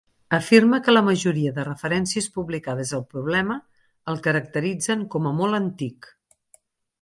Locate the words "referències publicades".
1.67-2.93